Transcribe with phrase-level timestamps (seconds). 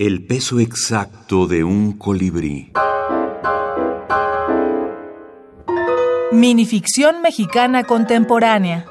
[0.00, 2.72] El peso exacto de un colibrí.
[6.32, 8.86] Minificción mexicana contemporánea.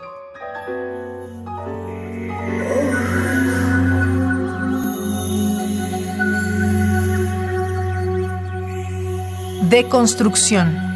[9.67, 10.88] Deconstrucción.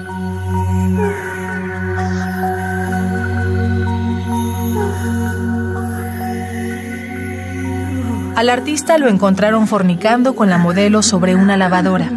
[8.35, 12.09] Al artista lo encontraron fornicando con la modelo sobre una lavadora.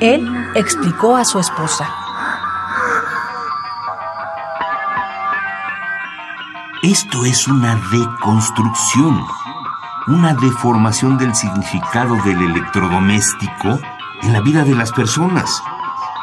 [0.00, 1.88] Él explicó a su esposa.
[6.82, 9.24] Esto es una deconstrucción,
[10.08, 13.78] una deformación del significado del electrodoméstico
[14.22, 15.62] en la vida de las personas.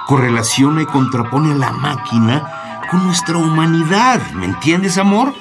[0.08, 2.44] Correlaciona y contrapone a la máquina
[2.92, 4.20] con nuestra humanidad.
[4.34, 5.34] ¿Me entiendes, amor?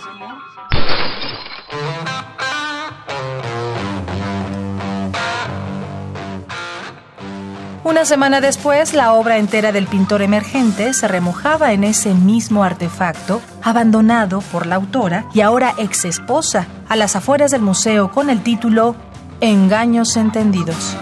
[8.01, 13.43] Una semana después, la obra entera del pintor emergente se remojaba en ese mismo artefacto,
[13.63, 18.43] abandonado por la autora y ahora ex esposa, a las afueras del museo con el
[18.43, 18.97] título
[19.43, 20.97] Engaños Entendidos.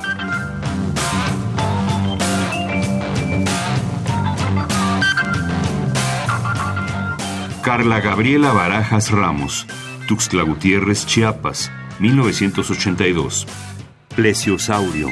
[7.63, 9.69] Carla Gabriela Barajas Ramos,
[10.09, 13.47] Tuxtla Gutiérrez, Chiapas, 1982.
[14.17, 15.11] Plesiosaurio,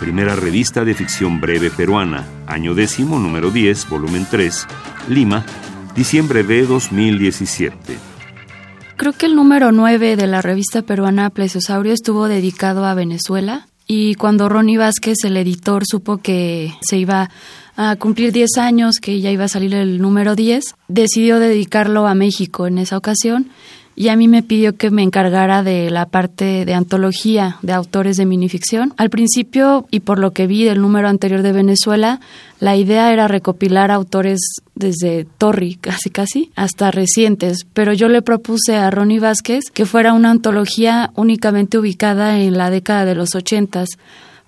[0.00, 4.66] primera revista de ficción breve peruana, año décimo, número 10, volumen 3,
[5.10, 5.44] Lima,
[5.94, 7.98] diciembre de 2017.
[8.96, 14.14] Creo que el número 9 de la revista peruana Plesiosaurio estuvo dedicado a Venezuela y
[14.14, 17.28] cuando Ronnie Vázquez, el editor, supo que se iba
[17.76, 22.14] a cumplir 10 años, que ya iba a salir el número 10, decidió dedicarlo a
[22.14, 23.50] México en esa ocasión
[24.00, 28.16] y a mí me pidió que me encargara de la parte de antología de autores
[28.16, 28.94] de minificción.
[28.96, 32.18] Al principio, y por lo que vi del número anterior de Venezuela,
[32.60, 34.40] la idea era recopilar autores
[34.74, 40.14] desde Torri, casi casi, hasta recientes, pero yo le propuse a Ronnie Vázquez que fuera
[40.14, 43.90] una antología únicamente ubicada en la década de los ochentas,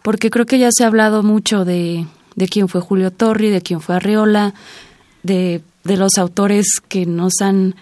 [0.01, 2.07] porque creo que ya se ha hablado mucho de,
[2.37, 4.55] de quién fue Julio Torri, de quién fue Arriola,
[5.23, 7.75] de, de los autores que nos han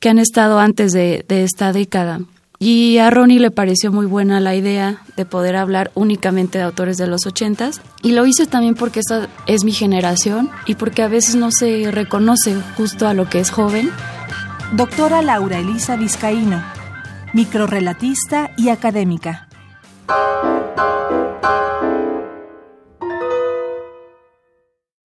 [0.00, 2.20] que han estado antes de, de, esta década.
[2.58, 6.96] Y a Ronnie le pareció muy buena la idea de poder hablar únicamente de autores
[6.96, 7.82] de los ochentas.
[8.02, 11.90] Y lo hice también porque esta es mi generación y porque a veces no se
[11.90, 13.90] reconoce justo a lo que es joven.
[14.72, 16.62] Doctora Laura Elisa Vizcaíno,
[17.34, 19.48] microrelatista y académica.